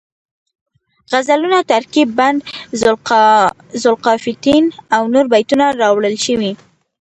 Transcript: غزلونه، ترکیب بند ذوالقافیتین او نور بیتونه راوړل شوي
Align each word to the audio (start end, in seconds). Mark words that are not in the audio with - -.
غزلونه، 1.11 1.59
ترکیب 1.71 2.09
بند 2.17 2.39
ذوالقافیتین 3.81 4.63
او 4.95 5.03
نور 5.13 5.25
بیتونه 5.33 5.65
راوړل 5.81 6.15
شوي 6.25 6.51